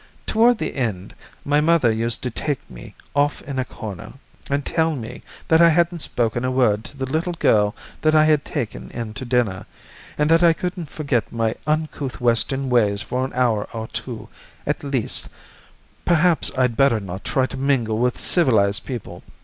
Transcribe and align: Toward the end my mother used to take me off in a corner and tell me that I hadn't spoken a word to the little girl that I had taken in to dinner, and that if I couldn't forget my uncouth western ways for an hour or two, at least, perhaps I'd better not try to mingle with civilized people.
Toward 0.25 0.57
the 0.57 0.73
end 0.75 1.13
my 1.45 1.61
mother 1.61 1.91
used 1.91 2.23
to 2.23 2.31
take 2.31 2.67
me 2.71 2.95
off 3.15 3.43
in 3.43 3.59
a 3.59 3.63
corner 3.65 4.13
and 4.49 4.65
tell 4.65 4.95
me 4.95 5.21
that 5.47 5.61
I 5.61 5.69
hadn't 5.69 6.01
spoken 6.01 6.43
a 6.43 6.49
word 6.51 6.83
to 6.85 6.97
the 6.97 7.05
little 7.05 7.33
girl 7.33 7.75
that 8.01 8.15
I 8.15 8.25
had 8.25 8.43
taken 8.43 8.89
in 8.89 9.13
to 9.13 9.25
dinner, 9.25 9.67
and 10.17 10.27
that 10.31 10.41
if 10.41 10.49
I 10.49 10.53
couldn't 10.53 10.89
forget 10.89 11.31
my 11.31 11.53
uncouth 11.67 12.19
western 12.19 12.67
ways 12.67 13.03
for 13.03 13.23
an 13.23 13.33
hour 13.33 13.65
or 13.75 13.85
two, 13.89 14.27
at 14.65 14.83
least, 14.83 15.29
perhaps 16.03 16.49
I'd 16.57 16.75
better 16.75 16.99
not 16.99 17.23
try 17.23 17.45
to 17.45 17.55
mingle 17.55 17.99
with 17.99 18.19
civilized 18.19 18.83
people. 18.87 19.21